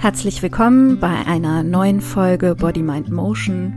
Herzlich 0.00 0.40
willkommen 0.42 1.00
bei 1.00 1.26
einer 1.26 1.64
neuen 1.64 2.00
Folge 2.00 2.54
Body 2.54 2.84
Mind 2.84 3.10
Motion. 3.10 3.74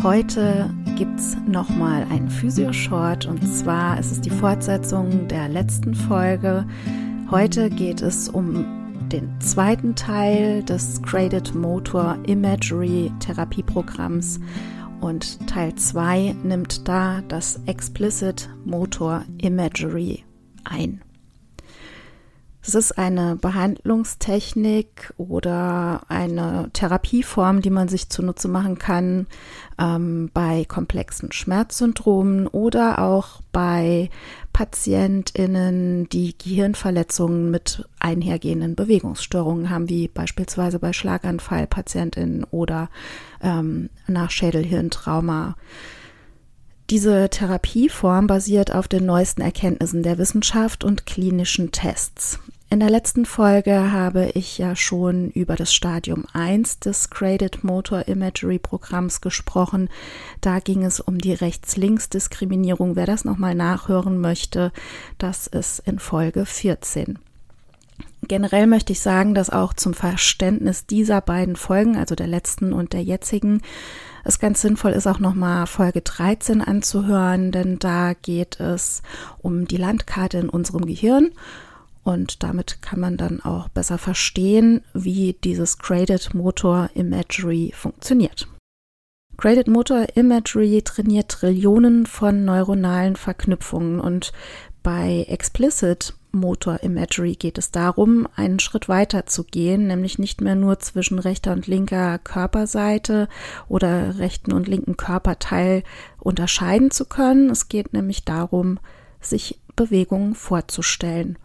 Heute 0.00 0.72
gibt's 0.96 1.36
nochmal 1.48 2.06
einen 2.08 2.30
Physio-Short 2.30 3.26
und 3.26 3.42
zwar 3.52 3.98
ist 3.98 4.12
es 4.12 4.20
die 4.20 4.30
Fortsetzung 4.30 5.26
der 5.26 5.48
letzten 5.48 5.96
Folge. 5.96 6.64
Heute 7.32 7.68
geht 7.68 8.00
es 8.00 8.28
um 8.28 8.64
den 9.08 9.40
zweiten 9.40 9.96
Teil 9.96 10.62
des 10.62 11.02
Graded 11.02 11.52
Motor 11.56 12.16
Imagery 12.28 13.10
Therapieprogramms 13.18 14.38
und 15.00 15.48
Teil 15.48 15.74
2 15.74 16.36
nimmt 16.44 16.86
da 16.86 17.22
das 17.26 17.60
Explicit 17.66 18.48
Motor 18.64 19.24
Imagery 19.38 20.22
ein. 20.62 21.02
Es 22.66 22.74
ist 22.74 22.98
eine 22.98 23.36
Behandlungstechnik 23.36 25.14
oder 25.18 26.02
eine 26.08 26.68
Therapieform, 26.72 27.62
die 27.62 27.70
man 27.70 27.86
sich 27.86 28.08
zunutze 28.08 28.48
machen 28.48 28.76
kann 28.76 29.28
ähm, 29.78 30.30
bei 30.34 30.64
komplexen 30.64 31.30
Schmerzsyndromen 31.30 32.48
oder 32.48 32.98
auch 32.98 33.40
bei 33.52 34.10
PatientInnen, 34.52 36.08
die 36.08 36.36
Gehirnverletzungen 36.36 37.52
mit 37.52 37.84
einhergehenden 38.00 38.74
Bewegungsstörungen 38.74 39.70
haben, 39.70 39.88
wie 39.88 40.08
beispielsweise 40.08 40.80
bei 40.80 40.92
Schlaganfallpatientinnen 40.92 42.42
oder 42.50 42.90
ähm, 43.42 43.90
nach 44.08 44.32
Schädelhirntrauma. 44.32 45.54
Diese 46.90 47.30
Therapieform 47.30 48.26
basiert 48.26 48.72
auf 48.72 48.88
den 48.88 49.06
neuesten 49.06 49.42
Erkenntnissen 49.42 50.02
der 50.02 50.18
Wissenschaft 50.18 50.82
und 50.82 51.06
klinischen 51.06 51.70
Tests. 51.70 52.40
In 52.68 52.80
der 52.80 52.90
letzten 52.90 53.26
Folge 53.26 53.92
habe 53.92 54.32
ich 54.34 54.58
ja 54.58 54.74
schon 54.74 55.30
über 55.30 55.54
das 55.54 55.72
Stadium 55.72 56.24
1 56.32 56.80
des 56.80 57.10
Graded 57.10 57.62
Motor 57.62 58.08
Imagery 58.08 58.58
Programms 58.58 59.20
gesprochen. 59.20 59.88
Da 60.40 60.58
ging 60.58 60.84
es 60.84 60.98
um 60.98 61.18
die 61.18 61.32
Rechts-Links-Diskriminierung. 61.32 62.96
Wer 62.96 63.06
das 63.06 63.24
nochmal 63.24 63.54
nachhören 63.54 64.20
möchte, 64.20 64.72
das 65.16 65.46
ist 65.46 65.78
in 65.86 66.00
Folge 66.00 66.44
14. 66.44 67.20
Generell 68.26 68.66
möchte 68.66 68.92
ich 68.92 69.00
sagen, 69.00 69.34
dass 69.34 69.50
auch 69.50 69.72
zum 69.72 69.94
Verständnis 69.94 70.86
dieser 70.86 71.20
beiden 71.20 71.54
Folgen, 71.54 71.96
also 71.96 72.16
der 72.16 72.26
letzten 72.26 72.72
und 72.72 72.92
der 72.92 73.04
jetzigen, 73.04 73.62
es 74.24 74.40
ganz 74.40 74.60
sinnvoll 74.60 74.90
ist, 74.90 75.06
auch 75.06 75.20
nochmal 75.20 75.68
Folge 75.68 76.00
13 76.00 76.62
anzuhören, 76.62 77.52
denn 77.52 77.78
da 77.78 78.14
geht 78.14 78.58
es 78.58 79.02
um 79.38 79.68
die 79.68 79.76
Landkarte 79.76 80.38
in 80.38 80.48
unserem 80.48 80.84
Gehirn 80.84 81.30
und 82.06 82.44
damit 82.44 82.82
kann 82.82 83.00
man 83.00 83.16
dann 83.16 83.40
auch 83.40 83.68
besser 83.68 83.98
verstehen, 83.98 84.82
wie 84.94 85.32
dieses 85.42 85.78
Graded 85.78 86.34
Motor 86.34 86.88
Imagery 86.94 87.72
funktioniert. 87.74 88.46
Graded 89.36 89.66
Motor 89.66 90.06
Imagery 90.14 90.82
trainiert 90.82 91.28
Trillionen 91.30 92.06
von 92.06 92.44
neuronalen 92.44 93.16
Verknüpfungen 93.16 93.98
und 93.98 94.32
bei 94.84 95.26
Explicit 95.28 96.14
Motor 96.30 96.82
Imagery 96.84 97.34
geht 97.34 97.58
es 97.58 97.72
darum, 97.72 98.28
einen 98.36 98.60
Schritt 98.60 98.88
weiter 98.88 99.26
zu 99.26 99.42
gehen, 99.42 99.88
nämlich 99.88 100.20
nicht 100.20 100.40
mehr 100.40 100.54
nur 100.54 100.78
zwischen 100.78 101.18
rechter 101.18 101.52
und 101.52 101.66
linker 101.66 102.18
Körperseite 102.18 103.28
oder 103.68 104.18
rechten 104.18 104.52
und 104.52 104.68
linken 104.68 104.96
Körperteil 104.96 105.82
unterscheiden 106.20 106.92
zu 106.92 107.04
können. 107.04 107.50
Es 107.50 107.68
geht 107.68 107.92
nämlich 107.92 108.24
darum, 108.24 108.78
sich 109.20 109.60
Bewegungen 109.74 110.34
vorzustellen. 110.34 111.36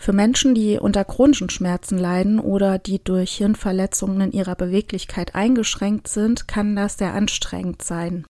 Für 0.00 0.12
Menschen, 0.12 0.54
die 0.54 0.78
unter 0.78 1.04
chronischen 1.04 1.50
Schmerzen 1.50 1.98
leiden 1.98 2.38
oder 2.38 2.78
die 2.78 3.02
durch 3.02 3.36
Hirnverletzungen 3.36 4.20
in 4.20 4.32
ihrer 4.32 4.54
Beweglichkeit 4.54 5.34
eingeschränkt 5.34 6.08
sind, 6.08 6.46
kann 6.48 6.76
das 6.76 6.98
sehr 6.98 7.14
anstrengend 7.14 7.82
sein. 7.82 8.26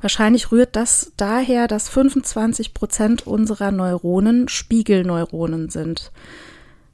Wahrscheinlich 0.00 0.50
rührt 0.50 0.74
das 0.74 1.12
daher, 1.16 1.68
dass 1.68 1.88
25 1.88 2.74
Prozent 2.74 3.26
unserer 3.26 3.70
Neuronen 3.70 4.48
Spiegelneuronen 4.48 5.70
sind. 5.70 6.10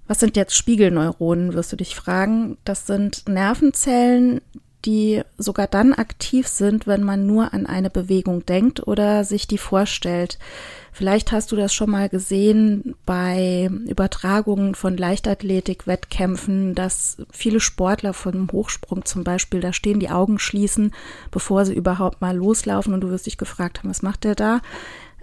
Was 0.06 0.20
sind 0.20 0.36
jetzt 0.36 0.54
Spiegelneuronen, 0.54 1.54
wirst 1.54 1.72
du 1.72 1.76
dich 1.76 1.94
fragen. 1.94 2.58
Das 2.64 2.86
sind 2.86 3.26
Nervenzellen, 3.28 4.42
die 4.84 5.22
sogar 5.36 5.66
dann 5.66 5.92
aktiv 5.92 6.46
sind, 6.46 6.86
wenn 6.86 7.02
man 7.02 7.26
nur 7.26 7.52
an 7.52 7.66
eine 7.66 7.90
Bewegung 7.90 8.46
denkt 8.46 8.86
oder 8.86 9.24
sich 9.24 9.46
die 9.46 9.58
vorstellt. 9.58 10.38
Vielleicht 10.92 11.32
hast 11.32 11.52
du 11.52 11.56
das 11.56 11.74
schon 11.74 11.90
mal 11.90 12.08
gesehen 12.08 12.94
bei 13.04 13.70
Übertragungen 13.88 14.74
von 14.74 14.96
Leichtathletik-Wettkämpfen, 14.96 16.74
dass 16.74 17.18
viele 17.30 17.60
Sportler 17.60 18.14
vom 18.14 18.50
Hochsprung 18.50 19.04
zum 19.04 19.24
Beispiel, 19.24 19.60
da 19.60 19.72
stehen 19.72 20.00
die 20.00 20.10
Augen 20.10 20.38
schließen, 20.38 20.92
bevor 21.30 21.64
sie 21.64 21.74
überhaupt 21.74 22.20
mal 22.20 22.36
loslaufen 22.36 22.94
und 22.94 23.00
du 23.00 23.10
wirst 23.10 23.26
dich 23.26 23.38
gefragt 23.38 23.78
haben, 23.78 23.90
was 23.90 24.02
macht 24.02 24.24
der 24.24 24.34
da? 24.34 24.60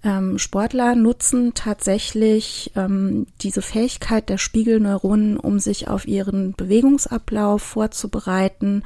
Ähm, 0.06 0.38
Sportler 0.38 0.94
nutzen 0.94 1.56
tatsächlich 1.56 2.72
ähm, 2.76 3.26
diese 3.42 3.64
Fähigkeit 3.64 4.30
der 4.30 4.38
Spiegelneuronen, 4.38 5.36
um 5.36 5.58
sich 5.58 5.88
auf 5.88 6.08
ihren 6.08 6.54
Bewegungsablauf 6.54 7.64
vorzubereiten, 7.64 8.84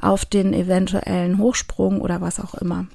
auf 0.00 0.24
den 0.24 0.54
eventuellen 0.54 1.38
Hochsprung 1.38 2.00
oder 2.00 2.20
was 2.20 2.38
auch 2.38 2.54
immer. 2.54 2.86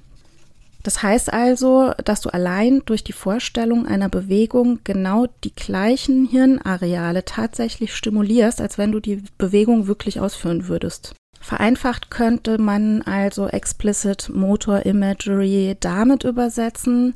Das 0.83 1.03
heißt 1.03 1.33
also, 1.33 1.91
dass 2.05 2.21
du 2.21 2.29
allein 2.29 2.81
durch 2.85 3.03
die 3.03 3.11
Vorstellung 3.11 3.87
einer 3.87 4.07
Bewegung 4.07 4.79
genau 4.85 5.25
die 5.43 5.53
gleichen 5.53 6.27
Hirnareale 6.27 7.25
tatsächlich 7.25 7.93
stimulierst, 7.93 8.61
als 8.61 8.77
wenn 8.77 8.93
du 8.93 9.01
die 9.01 9.21
Bewegung 9.37 9.87
wirklich 9.87 10.21
ausführen 10.21 10.69
würdest. 10.69 11.13
Vereinfacht 11.41 12.09
könnte 12.09 12.57
man 12.57 13.01
also 13.01 13.47
Explicit 13.47 14.29
Motor 14.33 14.85
Imagery 14.85 15.75
damit 15.79 16.23
übersetzen, 16.23 17.15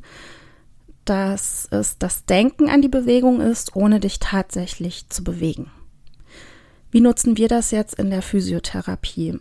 dass 1.04 1.66
es 1.70 1.98
das 1.98 2.24
Denken 2.24 2.68
an 2.68 2.82
die 2.82 2.88
Bewegung 2.88 3.40
ist, 3.40 3.74
ohne 3.74 4.00
dich 4.00 4.18
tatsächlich 4.18 5.08
zu 5.08 5.24
bewegen. 5.24 5.70
Wie 6.90 7.00
nutzen 7.00 7.36
wir 7.36 7.48
das 7.48 7.70
jetzt 7.70 7.94
in 7.94 8.10
der 8.10 8.22
Physiotherapie? 8.22 9.38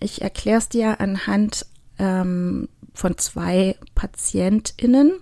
Ich 0.00 0.22
erkläre 0.22 0.58
es 0.58 0.68
dir 0.68 1.00
anhand 1.00 1.66
ähm, 1.98 2.68
von 2.94 3.18
zwei 3.18 3.76
PatientInnen. 3.94 5.12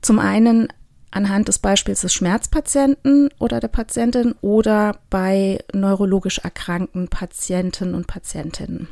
Zum 0.00 0.18
einen 0.18 0.68
anhand 1.10 1.48
des 1.48 1.58
Beispiels 1.58 2.02
des 2.02 2.12
Schmerzpatienten 2.12 3.30
oder 3.38 3.60
der 3.60 3.68
Patientin 3.68 4.34
oder 4.40 4.98
bei 5.10 5.64
neurologisch 5.72 6.38
erkrankten 6.38 7.08
Patienten 7.08 7.94
und 7.94 8.06
Patientinnen. 8.06 8.88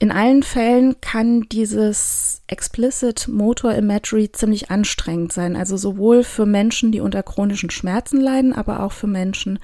In 0.00 0.12
allen 0.12 0.44
Fällen 0.44 1.00
kann 1.00 1.42
dieses 1.50 2.42
Explicit 2.46 3.26
Motor 3.26 3.74
Imagery 3.74 4.30
ziemlich 4.30 4.70
anstrengend 4.70 5.32
sein. 5.32 5.56
Also 5.56 5.76
sowohl 5.76 6.22
für 6.22 6.46
Menschen, 6.46 6.92
die 6.92 7.00
unter 7.00 7.24
chronischen 7.24 7.70
Schmerzen 7.70 8.20
leiden, 8.20 8.52
aber 8.52 8.84
auch 8.84 8.92
für 8.92 9.08
Menschen, 9.08 9.58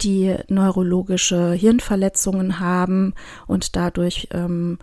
die 0.00 0.34
neurologische 0.48 1.52
Hirnverletzungen 1.52 2.58
haben 2.58 3.14
und 3.46 3.76
dadurch 3.76 4.28
ähm, 4.32 4.78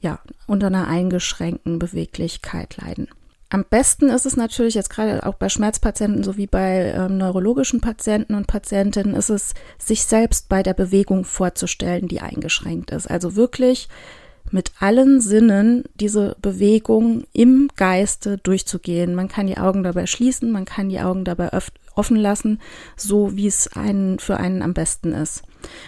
ja 0.00 0.18
unter 0.46 0.66
einer 0.66 0.88
eingeschränkten 0.88 1.78
Beweglichkeit 1.78 2.76
leiden. 2.78 3.08
Am 3.50 3.64
besten 3.64 4.10
ist 4.10 4.26
es 4.26 4.36
natürlich 4.36 4.74
jetzt 4.74 4.90
gerade 4.90 5.24
auch 5.24 5.34
bei 5.34 5.48
Schmerzpatienten 5.48 6.22
sowie 6.22 6.46
bei 6.46 6.92
ähm, 6.94 7.16
neurologischen 7.16 7.80
Patienten 7.80 8.34
und 8.34 8.46
Patientinnen 8.46 9.14
ist 9.14 9.30
es, 9.30 9.54
sich 9.78 10.04
selbst 10.04 10.50
bei 10.50 10.62
der 10.62 10.74
Bewegung 10.74 11.24
vorzustellen, 11.24 12.08
die 12.08 12.20
eingeschränkt 12.20 12.90
ist. 12.90 13.08
Also 13.08 13.36
wirklich 13.36 13.88
mit 14.52 14.72
allen 14.80 15.20
Sinnen 15.20 15.84
diese 15.94 16.36
Bewegung 16.40 17.24
im 17.32 17.68
Geiste 17.76 18.38
durchzugehen. 18.38 19.14
Man 19.14 19.28
kann 19.28 19.46
die 19.46 19.58
Augen 19.58 19.82
dabei 19.82 20.06
schließen, 20.06 20.50
man 20.50 20.64
kann 20.64 20.88
die 20.88 21.00
Augen 21.00 21.24
dabei 21.24 21.50
offen 21.94 22.16
lassen, 22.16 22.60
so 22.96 23.36
wie 23.36 23.46
es 23.46 23.68
einen 23.76 24.18
für 24.18 24.36
einen 24.38 24.62
am 24.62 24.74
besten 24.74 25.12
ist. 25.12 25.42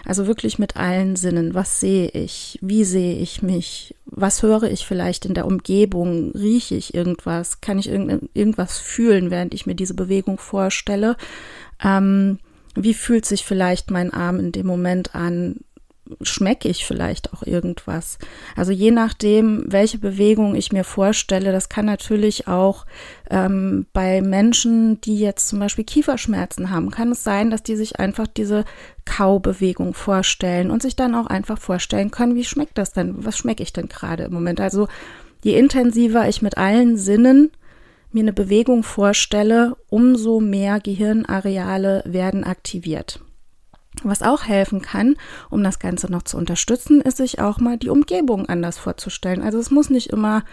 Also 0.04 0.26
wirklich 0.26 0.58
mit 0.58 0.76
allen 0.76 1.16
Sinnen. 1.16 1.54
Was 1.54 1.80
sehe 1.80 2.08
ich? 2.08 2.58
Wie 2.60 2.84
sehe 2.84 3.16
ich 3.16 3.42
mich? 3.42 3.94
Was 4.06 4.42
höre 4.42 4.64
ich 4.64 4.84
vielleicht 4.84 5.24
in 5.24 5.34
der 5.34 5.46
Umgebung? 5.46 6.32
Rieche 6.32 6.74
ich 6.74 6.94
irgendwas? 6.94 7.60
Kann 7.60 7.78
ich 7.78 7.88
irgendwas 7.88 8.78
fühlen, 8.78 9.30
während 9.30 9.54
ich 9.54 9.66
mir 9.66 9.74
diese 9.74 9.94
Bewegung 9.94 10.38
vorstelle? 10.38 11.16
Ähm, 11.82 12.38
wie 12.74 12.94
fühlt 12.94 13.24
sich 13.24 13.44
vielleicht 13.44 13.90
mein 13.90 14.12
Arm 14.12 14.38
in 14.40 14.52
dem 14.52 14.66
Moment 14.66 15.14
an? 15.14 15.56
Schmecke 16.22 16.68
ich 16.68 16.86
vielleicht 16.86 17.32
auch 17.32 17.42
irgendwas. 17.42 18.18
Also 18.56 18.72
je 18.72 18.90
nachdem, 18.90 19.64
welche 19.66 19.98
Bewegung 19.98 20.54
ich 20.54 20.72
mir 20.72 20.84
vorstelle, 20.84 21.52
das 21.52 21.68
kann 21.68 21.86
natürlich 21.86 22.48
auch 22.48 22.86
ähm, 23.30 23.86
bei 23.92 24.22
Menschen, 24.22 25.00
die 25.00 25.18
jetzt 25.18 25.48
zum 25.48 25.58
Beispiel 25.58 25.84
Kieferschmerzen 25.84 26.70
haben, 26.70 26.90
kann 26.90 27.12
es 27.12 27.24
sein, 27.24 27.50
dass 27.50 27.62
die 27.62 27.76
sich 27.76 27.98
einfach 27.98 28.26
diese 28.26 28.64
Kaubewegung 29.04 29.94
vorstellen 29.94 30.70
und 30.70 30.82
sich 30.82 30.96
dann 30.96 31.14
auch 31.14 31.26
einfach 31.26 31.58
vorstellen 31.58 32.10
können, 32.10 32.34
wie 32.34 32.44
schmeckt 32.44 32.78
das 32.78 32.92
denn? 32.92 33.24
Was 33.24 33.38
schmecke 33.38 33.62
ich 33.62 33.72
denn 33.72 33.88
gerade 33.88 34.24
im 34.24 34.32
Moment? 34.32 34.60
Also 34.60 34.88
je 35.42 35.58
intensiver 35.58 36.28
ich 36.28 36.42
mit 36.42 36.58
allen 36.58 36.96
Sinnen 36.96 37.50
mir 38.12 38.22
eine 38.22 38.32
Bewegung 38.32 38.82
vorstelle, 38.82 39.76
umso 39.88 40.40
mehr 40.40 40.80
Gehirnareale 40.80 42.02
werden 42.06 42.44
aktiviert. 42.44 43.20
Was 44.02 44.22
auch 44.22 44.44
helfen 44.44 44.80
kann, 44.80 45.16
um 45.50 45.62
das 45.62 45.78
Ganze 45.78 46.10
noch 46.10 46.22
zu 46.22 46.36
unterstützen, 46.36 47.00
ist 47.00 47.18
sich 47.18 47.40
auch 47.40 47.58
mal 47.58 47.76
die 47.76 47.90
Umgebung 47.90 48.46
anders 48.46 48.78
vorzustellen. 48.78 49.42
Also 49.42 49.58
es 49.58 49.70
muss 49.70 49.90
nicht 49.90 50.10
immer 50.10 50.44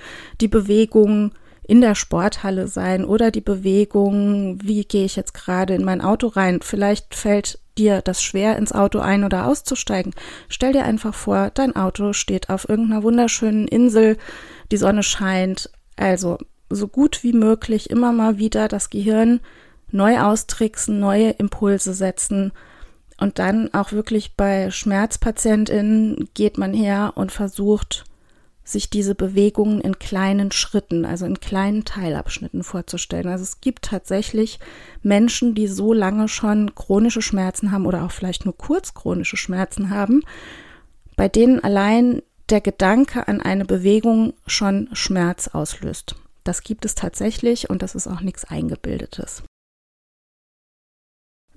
die 0.42 0.48
Bewegung 0.48 1.32
in 1.68 1.82
der 1.82 1.96
Sporthalle 1.96 2.68
sein 2.68 3.04
oder 3.04 3.30
die 3.30 3.42
Bewegung, 3.42 4.60
wie 4.64 4.86
gehe 4.86 5.06
ich 5.06 5.16
jetzt 5.16 5.34
gerade 5.34 5.76
in 5.76 5.84
mein 5.84 6.02
Auto 6.02 6.28
rein. 6.28 6.62
Vielleicht 6.62 7.14
fällt 7.14 7.60
dir 7.78 8.02
das 8.02 8.24
schwer, 8.24 8.58
ins 8.58 8.72
Auto 8.72 9.00
ein- 9.00 9.24
oder 9.24 9.46
auszusteigen. 9.46 10.14
Stell 10.50 10.74
dir 10.74 10.84
einfach 10.84 11.14
vor, 11.14 11.52
dein 11.54 11.76
Auto 11.76 12.14
steht 12.14 12.50
auf 12.50 12.68
irgendeiner 12.68 13.04
wunderschönen 13.04 13.68
Insel, 13.68 14.18
die 14.72 14.78
Sonne 14.78 15.04
scheint. 15.04 15.70
Also 15.98 16.38
so 16.70 16.88
gut 16.88 17.24
wie 17.24 17.34
möglich 17.34 17.90
immer 17.90 18.12
mal 18.12 18.38
wieder 18.38 18.68
das 18.68 18.90
Gehirn 18.90 19.42
neu 19.92 20.20
austricksen, 20.20 21.00
neue 21.00 21.32
Impulse 21.32 21.94
setzen. 21.94 22.52
Und 23.20 23.40
dann 23.40 23.74
auch 23.74 23.92
wirklich 23.92 24.36
bei 24.36 24.70
Schmerzpatientinnen 24.70 26.30
geht 26.34 26.58
man 26.58 26.74
her 26.74 27.14
und 27.16 27.32
versucht, 27.32 28.06
sich 28.64 28.90
diese 28.90 29.16
Bewegungen 29.16 29.80
in 29.80 29.98
kleinen 29.98 30.52
Schritten, 30.52 31.06
also 31.06 31.26
in 31.26 31.40
kleinen 31.40 31.86
Teilabschnitten 31.86 32.64
vorzustellen. 32.64 33.28
Also 33.28 33.44
es 33.44 33.62
gibt 33.62 33.86
tatsächlich 33.86 34.60
Menschen, 35.02 35.56
die 35.56 35.68
so 35.68 35.94
lange 35.94 36.28
schon 36.28 36.76
chronische 36.76 37.22
Schmerzen 37.22 37.72
haben 37.72 37.86
oder 37.86 38.04
auch 38.04 38.12
vielleicht 38.12 38.46
nur 38.46 38.58
kurz 38.58 38.94
chronische 38.94 39.38
Schmerzen 39.38 39.90
haben, 39.90 40.22
bei 41.16 41.30
denen 41.30 41.64
allein 41.64 42.22
der 42.50 42.62
Gedanke 42.62 43.28
an 43.28 43.42
eine 43.42 43.66
Bewegung 43.66 44.34
schon 44.46 44.90
Schmerz 44.94 45.48
auslöst. 45.48 46.16
Das 46.44 46.62
gibt 46.62 46.86
es 46.86 46.96
tatsächlich 46.96 47.70
und 47.70 47.82
das 47.82 47.96
ist 47.96 48.08
auch 48.08 48.22
nichts 48.22 48.46
Eingebildetes. 48.46 49.44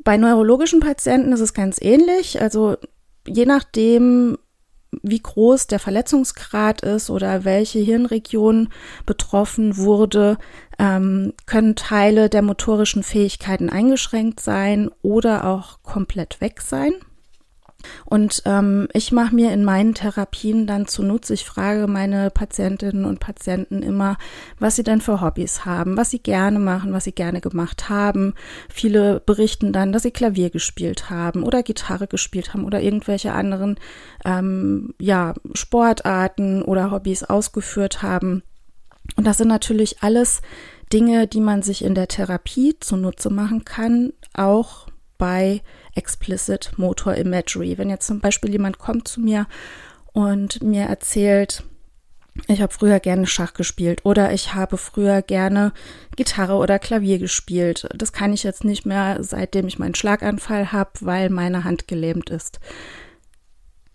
Bei 0.02 0.16
neurologischen 0.16 0.80
Patienten 0.80 1.32
ist 1.32 1.40
es 1.40 1.54
ganz 1.54 1.78
ähnlich. 1.80 2.40
Also 2.40 2.76
je 3.26 3.44
nachdem, 3.44 4.38
wie 5.02 5.20
groß 5.20 5.66
der 5.66 5.78
Verletzungsgrad 5.78 6.82
ist 6.82 7.10
oder 7.10 7.44
welche 7.44 7.78
Hirnregion 7.78 8.70
betroffen 9.06 9.76
wurde, 9.76 10.38
ähm, 10.78 11.34
können 11.46 11.76
Teile 11.76 12.28
der 12.28 12.42
motorischen 12.42 13.02
Fähigkeiten 13.02 13.68
eingeschränkt 13.68 14.40
sein 14.40 14.90
oder 15.02 15.46
auch 15.46 15.82
komplett 15.82 16.40
weg 16.40 16.60
sein. 16.62 16.92
Und 18.04 18.42
ähm, 18.44 18.88
ich 18.92 19.12
mache 19.12 19.34
mir 19.34 19.52
in 19.52 19.64
meinen 19.64 19.94
Therapien 19.94 20.66
dann 20.66 20.86
zunutze, 20.86 21.34
ich 21.34 21.44
frage 21.44 21.86
meine 21.86 22.30
Patientinnen 22.30 23.04
und 23.04 23.20
Patienten 23.20 23.82
immer, 23.82 24.16
was 24.58 24.76
sie 24.76 24.82
denn 24.82 25.00
für 25.00 25.20
Hobbys 25.20 25.64
haben, 25.64 25.96
was 25.96 26.10
sie 26.10 26.20
gerne 26.20 26.58
machen, 26.58 26.92
was 26.92 27.04
sie 27.04 27.12
gerne 27.12 27.40
gemacht 27.40 27.88
haben. 27.88 28.34
Viele 28.68 29.20
berichten 29.20 29.72
dann, 29.72 29.92
dass 29.92 30.02
sie 30.02 30.10
Klavier 30.10 30.50
gespielt 30.50 31.10
haben 31.10 31.42
oder 31.42 31.62
Gitarre 31.62 32.06
gespielt 32.06 32.52
haben 32.54 32.64
oder 32.64 32.80
irgendwelche 32.80 33.32
anderen 33.32 33.76
ähm, 34.24 34.94
ja, 34.98 35.34
Sportarten 35.54 36.62
oder 36.62 36.90
Hobbys 36.90 37.24
ausgeführt 37.24 38.02
haben. 38.02 38.42
Und 39.16 39.26
das 39.26 39.38
sind 39.38 39.48
natürlich 39.48 40.02
alles 40.02 40.42
Dinge, 40.92 41.26
die 41.26 41.40
man 41.40 41.62
sich 41.62 41.84
in 41.84 41.94
der 41.94 42.08
Therapie 42.08 42.76
zunutze 42.80 43.30
machen 43.30 43.64
kann, 43.64 44.12
auch 44.34 44.88
bei 45.18 45.62
Explicit 45.94 46.72
Motor 46.76 47.14
Imagery. 47.14 47.78
Wenn 47.78 47.90
jetzt 47.90 48.06
zum 48.06 48.20
Beispiel 48.20 48.50
jemand 48.50 48.78
kommt 48.78 49.08
zu 49.08 49.20
mir 49.20 49.46
und 50.12 50.62
mir 50.62 50.84
erzählt, 50.84 51.64
ich 52.46 52.62
habe 52.62 52.72
früher 52.72 53.00
gerne 53.00 53.26
Schach 53.26 53.54
gespielt 53.54 54.04
oder 54.04 54.32
ich 54.32 54.54
habe 54.54 54.76
früher 54.76 55.22
gerne 55.22 55.72
Gitarre 56.16 56.54
oder 56.54 56.78
Klavier 56.78 57.18
gespielt. 57.18 57.88
Das 57.94 58.12
kann 58.12 58.32
ich 58.32 58.42
jetzt 58.42 58.64
nicht 58.64 58.86
mehr, 58.86 59.18
seitdem 59.20 59.66
ich 59.66 59.78
meinen 59.78 59.94
Schlaganfall 59.94 60.72
habe, 60.72 60.90
weil 61.00 61.28
meine 61.30 61.64
Hand 61.64 61.88
gelähmt 61.88 62.30
ist. 62.30 62.60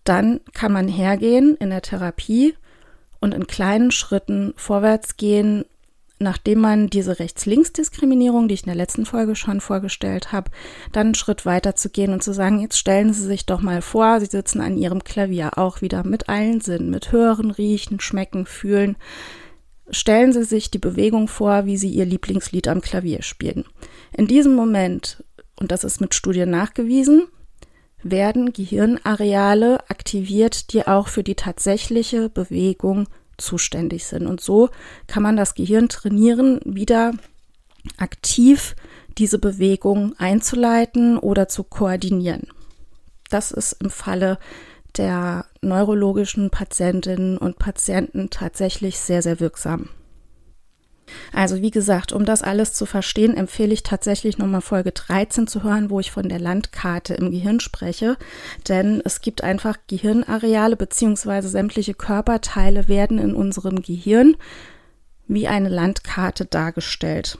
Dann 0.03 0.41
kann 0.53 0.71
man 0.71 0.87
hergehen 0.87 1.55
in 1.59 1.69
der 1.69 1.81
Therapie 1.81 2.55
und 3.19 3.33
in 3.33 3.47
kleinen 3.47 3.91
Schritten 3.91 4.53
vorwärts 4.55 5.17
gehen 5.17 5.65
nachdem 6.19 6.59
man 6.59 6.87
diese 6.87 7.19
Rechts-Links-Diskriminierung, 7.19 8.47
die 8.47 8.53
ich 8.53 8.63
in 8.63 8.67
der 8.67 8.75
letzten 8.75 9.05
Folge 9.05 9.35
schon 9.35 9.59
vorgestellt 9.59 10.31
habe, 10.31 10.51
dann 10.91 11.07
einen 11.07 11.15
Schritt 11.15 11.45
weiter 11.45 11.75
zu 11.75 11.89
gehen 11.89 12.13
und 12.13 12.23
zu 12.23 12.33
sagen, 12.33 12.59
jetzt 12.59 12.77
stellen 12.77 13.13
Sie 13.13 13.23
sich 13.23 13.45
doch 13.45 13.61
mal 13.61 13.81
vor, 13.81 14.19
Sie 14.19 14.27
sitzen 14.27 14.61
an 14.61 14.77
Ihrem 14.77 15.03
Klavier 15.03 15.57
auch 15.57 15.81
wieder 15.81 16.05
mit 16.05 16.29
allen 16.29 16.61
Sinnen, 16.61 16.89
mit 16.89 17.11
Hören, 17.11 17.51
Riechen, 17.51 17.99
Schmecken, 17.99 18.45
Fühlen. 18.45 18.95
Stellen 19.89 20.31
Sie 20.31 20.43
sich 20.43 20.71
die 20.71 20.79
Bewegung 20.79 21.27
vor, 21.27 21.65
wie 21.65 21.77
Sie 21.77 21.89
Ihr 21.89 22.05
Lieblingslied 22.05 22.67
am 22.67 22.81
Klavier 22.81 23.21
spielen. 23.21 23.65
In 24.13 24.27
diesem 24.27 24.55
Moment, 24.55 25.23
und 25.59 25.71
das 25.71 25.83
ist 25.83 26.01
mit 26.01 26.15
Studien 26.15 26.49
nachgewiesen, 26.49 27.27
werden 28.01 28.53
Gehirnareale 28.53 29.79
aktiviert, 29.89 30.71
die 30.71 30.87
auch 30.87 31.07
für 31.07 31.23
die 31.23 31.35
tatsächliche 31.35 32.29
Bewegung 32.29 33.07
zuständig 33.37 34.05
sind. 34.05 34.27
Und 34.27 34.41
so 34.41 34.69
kann 35.07 35.23
man 35.23 35.37
das 35.37 35.55
Gehirn 35.55 35.89
trainieren, 35.89 36.59
wieder 36.65 37.13
aktiv 37.97 38.75
diese 39.17 39.39
Bewegung 39.39 40.13
einzuleiten 40.17 41.17
oder 41.17 41.47
zu 41.47 41.63
koordinieren. 41.63 42.47
Das 43.29 43.51
ist 43.51 43.73
im 43.81 43.89
Falle 43.89 44.37
der 44.97 45.45
neurologischen 45.61 46.49
Patientinnen 46.49 47.37
und 47.37 47.59
Patienten 47.59 48.29
tatsächlich 48.29 48.99
sehr, 48.99 49.21
sehr 49.21 49.39
wirksam. 49.39 49.89
Also 51.33 51.61
wie 51.61 51.71
gesagt, 51.71 52.11
um 52.11 52.25
das 52.25 52.41
alles 52.41 52.73
zu 52.73 52.85
verstehen, 52.85 53.35
empfehle 53.37 53.73
ich 53.73 53.83
tatsächlich 53.83 54.37
nochmal 54.37 54.61
Folge 54.61 54.91
13 54.91 55.47
zu 55.47 55.63
hören, 55.63 55.89
wo 55.89 55.99
ich 55.99 56.11
von 56.11 56.29
der 56.29 56.39
Landkarte 56.39 57.13
im 57.13 57.31
Gehirn 57.31 57.59
spreche. 57.59 58.17
Denn 58.67 59.01
es 59.03 59.21
gibt 59.21 59.43
einfach 59.43 59.77
Gehirnareale 59.87 60.75
beziehungsweise 60.75 61.49
sämtliche 61.49 61.93
Körperteile 61.93 62.87
werden 62.87 63.19
in 63.19 63.35
unserem 63.35 63.81
Gehirn 63.81 64.35
wie 65.27 65.47
eine 65.47 65.69
Landkarte 65.69 66.45
dargestellt. 66.45 67.37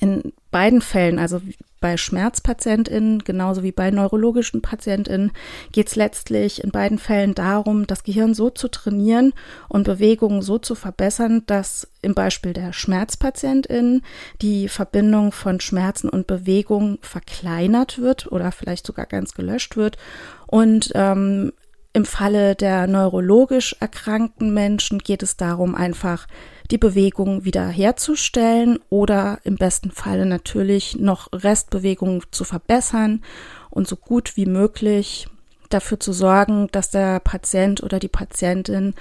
In 0.00 0.32
beiden 0.50 0.80
Fällen, 0.80 1.18
also 1.18 1.40
bei 1.84 1.98
SchmerzpatientInnen 1.98 3.24
genauso 3.24 3.62
wie 3.62 3.70
bei 3.70 3.90
neurologischen 3.90 4.62
PatientInnen 4.62 5.32
geht 5.70 5.88
es 5.88 5.96
letztlich 5.96 6.64
in 6.64 6.70
beiden 6.70 6.96
Fällen 6.96 7.34
darum, 7.34 7.86
das 7.86 8.04
Gehirn 8.04 8.32
so 8.32 8.48
zu 8.48 8.68
trainieren 8.68 9.34
und 9.68 9.84
Bewegungen 9.84 10.40
so 10.40 10.56
zu 10.56 10.76
verbessern, 10.76 11.42
dass 11.44 11.86
im 12.00 12.14
Beispiel 12.14 12.54
der 12.54 12.72
SchmerzpatientInnen 12.72 14.00
die 14.40 14.68
Verbindung 14.68 15.30
von 15.30 15.60
Schmerzen 15.60 16.08
und 16.08 16.26
Bewegung 16.26 16.96
verkleinert 17.02 17.98
wird 17.98 18.32
oder 18.32 18.50
vielleicht 18.50 18.86
sogar 18.86 19.04
ganz 19.04 19.34
gelöscht 19.34 19.76
wird. 19.76 19.98
Und 20.46 20.90
ähm, 20.94 21.52
im 21.94 22.04
Falle 22.04 22.56
der 22.56 22.88
neurologisch 22.88 23.76
erkrankten 23.78 24.52
Menschen 24.52 24.98
geht 24.98 25.22
es 25.22 25.36
darum, 25.36 25.76
einfach 25.76 26.26
die 26.70 26.76
Bewegung 26.76 27.44
wieder 27.44 27.68
herzustellen 27.68 28.80
oder 28.90 29.38
im 29.44 29.54
besten 29.54 29.92
Falle 29.92 30.26
natürlich 30.26 30.96
noch 30.96 31.28
Restbewegungen 31.32 32.22
zu 32.32 32.42
verbessern 32.42 33.22
und 33.70 33.86
so 33.86 33.94
gut 33.94 34.36
wie 34.36 34.46
möglich 34.46 35.28
dafür 35.70 36.00
zu 36.00 36.12
sorgen, 36.12 36.68
dass 36.72 36.90
der 36.90 37.20
Patient 37.20 37.82
oder 37.82 38.00
die 38.00 38.08
Patientin 38.08 38.94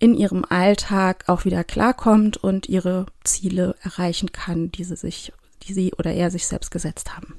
in 0.00 0.14
ihrem 0.14 0.44
Alltag 0.48 1.24
auch 1.28 1.44
wieder 1.44 1.62
klarkommt 1.62 2.36
und 2.36 2.68
ihre 2.68 3.06
Ziele 3.22 3.76
erreichen 3.82 4.32
kann, 4.32 4.72
die 4.72 4.82
sie 4.82 4.96
sich, 4.96 5.32
die 5.62 5.72
sie 5.72 5.92
oder 5.96 6.12
er 6.12 6.32
sich 6.32 6.48
selbst 6.48 6.72
gesetzt 6.72 7.16
haben. 7.16 7.36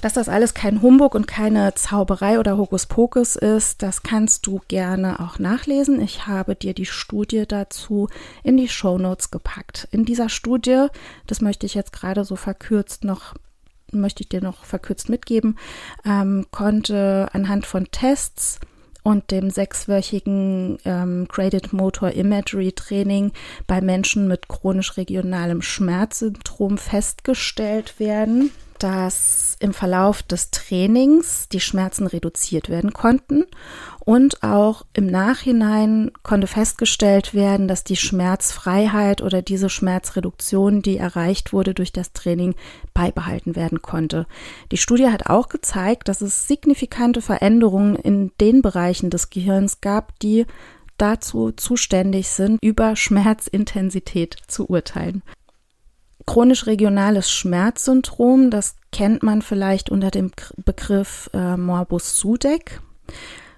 Dass 0.00 0.12
das 0.12 0.28
alles 0.28 0.54
kein 0.54 0.80
Humbug 0.80 1.14
und 1.14 1.26
keine 1.26 1.74
Zauberei 1.74 2.38
oder 2.38 2.56
Hokuspokus 2.56 3.34
ist, 3.34 3.82
das 3.82 4.04
kannst 4.04 4.46
du 4.46 4.60
gerne 4.68 5.18
auch 5.18 5.40
nachlesen. 5.40 6.00
Ich 6.00 6.26
habe 6.26 6.54
dir 6.54 6.72
die 6.72 6.86
Studie 6.86 7.44
dazu 7.46 8.08
in 8.44 8.56
die 8.56 8.68
Show 8.68 8.98
Notes 8.98 9.30
gepackt. 9.30 9.88
In 9.90 10.04
dieser 10.04 10.28
Studie, 10.28 10.86
das 11.26 11.40
möchte 11.40 11.66
ich 11.66 11.74
jetzt 11.74 11.92
gerade 11.92 12.24
so 12.24 12.36
verkürzt 12.36 13.04
noch 13.04 13.34
möchte 13.90 14.22
ich 14.22 14.28
dir 14.28 14.42
noch 14.42 14.66
verkürzt 14.66 15.08
mitgeben, 15.08 15.58
ähm, 16.04 16.44
konnte 16.50 17.30
anhand 17.32 17.64
von 17.64 17.90
Tests 17.90 18.60
und 19.02 19.30
dem 19.30 19.48
sechswöchigen 19.48 20.76
ähm, 20.84 21.26
Graded 21.26 21.72
Motor 21.72 22.10
Imagery 22.10 22.72
Training 22.72 23.32
bei 23.66 23.80
Menschen 23.80 24.28
mit 24.28 24.46
chronisch 24.48 24.98
regionalem 24.98 25.62
Schmerzsyndrom 25.62 26.76
festgestellt 26.76 27.98
werden 27.98 28.50
dass 28.78 29.56
im 29.60 29.74
Verlauf 29.74 30.22
des 30.22 30.50
Trainings 30.50 31.48
die 31.48 31.60
Schmerzen 31.60 32.06
reduziert 32.06 32.68
werden 32.68 32.92
konnten 32.92 33.44
und 34.04 34.42
auch 34.42 34.86
im 34.94 35.06
Nachhinein 35.06 36.12
konnte 36.22 36.46
festgestellt 36.46 37.34
werden, 37.34 37.68
dass 37.68 37.84
die 37.84 37.96
Schmerzfreiheit 37.96 39.20
oder 39.20 39.42
diese 39.42 39.68
Schmerzreduktion, 39.68 40.80
die 40.80 40.96
erreicht 40.96 41.52
wurde 41.52 41.74
durch 41.74 41.92
das 41.92 42.12
Training, 42.12 42.54
beibehalten 42.94 43.56
werden 43.56 43.82
konnte. 43.82 44.26
Die 44.70 44.78
Studie 44.78 45.08
hat 45.08 45.26
auch 45.26 45.48
gezeigt, 45.48 46.08
dass 46.08 46.20
es 46.20 46.46
signifikante 46.46 47.20
Veränderungen 47.20 47.96
in 47.96 48.32
den 48.40 48.62
Bereichen 48.62 49.10
des 49.10 49.28
Gehirns 49.30 49.80
gab, 49.80 50.18
die 50.20 50.46
dazu 50.98 51.52
zuständig 51.52 52.28
sind, 52.28 52.58
über 52.62 52.96
Schmerzintensität 52.96 54.36
zu 54.46 54.66
urteilen. 54.68 55.22
Chronisch 56.28 56.66
regionales 56.66 57.30
Schmerzsyndrom, 57.30 58.50
das 58.50 58.76
kennt 58.92 59.22
man 59.22 59.40
vielleicht 59.40 59.88
unter 59.88 60.10
dem 60.10 60.30
Begriff 60.62 61.30
äh, 61.32 61.56
Morbus 61.56 62.18
Sudeck. 62.18 62.82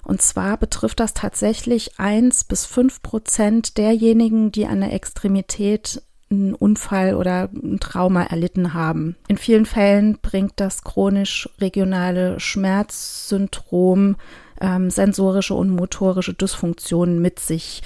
Und 0.05 0.23
zwar 0.23 0.57
betrifft 0.57 1.00
das 1.00 1.12
tatsächlich 1.12 1.99
eins 1.99 2.45
bis 2.45 2.67
fünf 2.67 3.03
Prozent 3.03 3.77
derjenigen, 3.77 4.53
die 4.53 4.67
an 4.67 4.83
der 4.83 4.93
Extremität 4.93 6.00
einen 6.31 6.55
Unfall 6.55 7.17
oder 7.17 7.50
ein 7.53 7.81
Trauma 7.81 8.23
erlitten 8.23 8.73
haben. 8.73 9.17
In 9.27 9.37
vielen 9.37 9.67
Fällen 9.67 10.19
bringt 10.23 10.53
das 10.61 10.85
chronisch 10.85 11.49
regionale 11.61 12.39
Schmerzsyndrom 12.39 14.15
ähm, 14.61 14.91
sensorische 14.91 15.55
und 15.55 15.71
motorische 15.71 16.35
Dysfunktionen 16.35 17.21
mit 17.21 17.41
sich. 17.41 17.83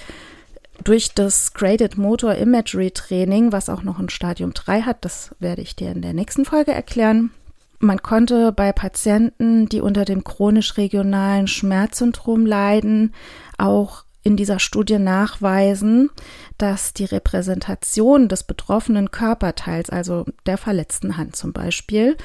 Durch 0.83 1.13
das 1.13 1.53
Graded 1.53 1.97
Motor 1.97 2.35
Imagery 2.35 2.91
Training, 2.91 3.51
was 3.51 3.69
auch 3.69 3.83
noch 3.83 3.99
ein 3.99 4.09
Stadium 4.09 4.53
3 4.53 4.81
hat, 4.81 5.03
das 5.05 5.35
werde 5.39 5.61
ich 5.61 5.75
dir 5.75 5.91
in 5.91 6.01
der 6.01 6.13
nächsten 6.13 6.45
Folge 6.45 6.71
erklären. 6.71 7.31
Man 7.79 8.01
konnte 8.01 8.51
bei 8.51 8.71
Patienten, 8.71 9.67
die 9.67 9.81
unter 9.81 10.05
dem 10.05 10.23
chronisch 10.23 10.77
regionalen 10.77 11.47
Schmerzsyndrom 11.47 12.45
leiden, 12.45 13.13
auch 13.57 14.05
in 14.23 14.35
dieser 14.35 14.59
Studie 14.59 14.97
nachweisen, 14.97 16.09
dass 16.57 16.93
die 16.93 17.05
Repräsentation 17.05 18.27
des 18.27 18.43
betroffenen 18.43 19.11
Körperteils, 19.11 19.89
also 19.89 20.25
der 20.47 20.57
verletzten 20.57 21.17
Hand 21.17 21.35
zum 21.35 21.53
Beispiel, 21.53 22.17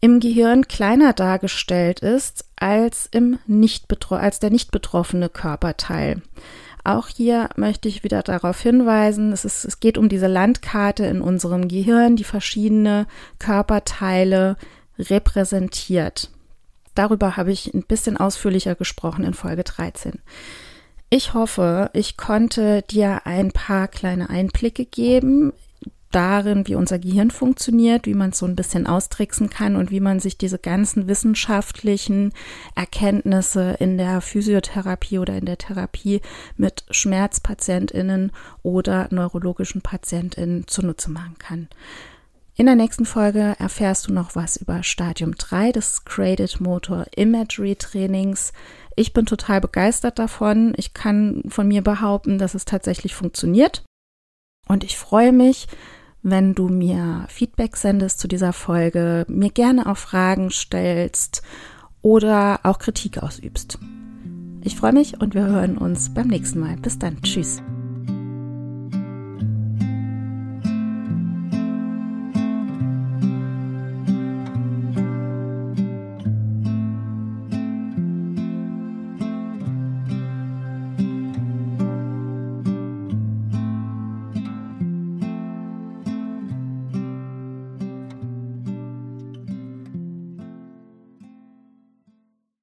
im 0.00 0.20
Gehirn 0.20 0.68
kleiner 0.68 1.12
dargestellt 1.12 2.00
ist 2.00 2.44
als, 2.56 3.08
im 3.10 3.38
nicht 3.46 3.86
als 4.10 4.40
der 4.40 4.50
nicht 4.50 4.70
betroffene 4.70 5.28
Körperteil. 5.28 6.22
Auch 6.84 7.08
hier 7.08 7.48
möchte 7.56 7.88
ich 7.88 8.02
wieder 8.02 8.22
darauf 8.22 8.60
hinweisen, 8.60 9.32
es, 9.32 9.44
ist, 9.44 9.64
es 9.64 9.78
geht 9.78 9.98
um 9.98 10.08
diese 10.08 10.26
Landkarte 10.26 11.04
in 11.04 11.20
unserem 11.20 11.68
Gehirn, 11.68 12.16
die 12.16 12.24
verschiedene 12.24 13.06
Körperteile 13.38 14.56
repräsentiert. 14.98 16.30
Darüber 16.94 17.36
habe 17.36 17.52
ich 17.52 17.72
ein 17.72 17.84
bisschen 17.84 18.16
ausführlicher 18.16 18.74
gesprochen 18.74 19.24
in 19.24 19.34
Folge 19.34 19.62
13. 19.64 20.20
Ich 21.08 21.34
hoffe, 21.34 21.90
ich 21.92 22.16
konnte 22.16 22.82
dir 22.82 23.26
ein 23.26 23.52
paar 23.52 23.86
kleine 23.86 24.28
Einblicke 24.28 24.84
geben 24.84 25.52
darin, 26.14 26.66
wie 26.66 26.74
unser 26.74 26.98
Gehirn 26.98 27.30
funktioniert, 27.30 28.06
wie 28.06 28.14
man 28.14 28.30
es 28.30 28.38
so 28.38 28.46
ein 28.46 28.56
bisschen 28.56 28.86
austricksen 28.86 29.50
kann 29.50 29.76
und 29.76 29.90
wie 29.90 30.00
man 30.00 30.20
sich 30.20 30.38
diese 30.38 30.58
ganzen 30.58 31.08
wissenschaftlichen 31.08 32.32
Erkenntnisse 32.74 33.76
in 33.80 33.98
der 33.98 34.20
Physiotherapie 34.20 35.18
oder 35.18 35.36
in 35.36 35.46
der 35.46 35.58
Therapie 35.58 36.20
mit 36.56 36.84
Schmerzpatientinnen 36.90 38.32
oder 38.62 39.08
neurologischen 39.10 39.82
Patientinnen 39.82 40.66
zunutze 40.66 41.10
machen 41.10 41.36
kann. 41.38 41.68
In 42.54 42.66
der 42.66 42.74
nächsten 42.74 43.06
Folge 43.06 43.56
erfährst 43.58 44.08
du 44.08 44.12
noch 44.12 44.36
was 44.36 44.58
über 44.58 44.82
Stadium 44.82 45.34
3 45.34 45.72
des 45.72 46.04
Graded 46.04 46.60
Motor 46.60 47.06
Imagery 47.16 47.76
Trainings. 47.76 48.52
Ich 48.94 49.14
bin 49.14 49.24
total 49.24 49.62
begeistert 49.62 50.18
davon. 50.18 50.74
Ich 50.76 50.92
kann 50.92 51.42
von 51.48 51.66
mir 51.66 51.82
behaupten, 51.82 52.38
dass 52.38 52.54
es 52.54 52.66
tatsächlich 52.66 53.14
funktioniert. 53.14 53.84
Und 54.68 54.84
ich 54.84 54.98
freue 54.98 55.32
mich, 55.32 55.66
wenn 56.22 56.54
du 56.54 56.68
mir 56.68 57.26
Feedback 57.28 57.76
sendest 57.76 58.20
zu 58.20 58.28
dieser 58.28 58.52
Folge, 58.52 59.24
mir 59.28 59.50
gerne 59.50 59.86
auch 59.86 59.96
Fragen 59.96 60.50
stellst 60.50 61.42
oder 62.00 62.60
auch 62.62 62.78
Kritik 62.78 63.22
ausübst. 63.22 63.78
Ich 64.62 64.76
freue 64.76 64.92
mich 64.92 65.20
und 65.20 65.34
wir 65.34 65.46
hören 65.46 65.76
uns 65.76 66.14
beim 66.14 66.28
nächsten 66.28 66.60
Mal. 66.60 66.76
Bis 66.76 66.98
dann. 66.98 67.20
Tschüss. 67.22 67.62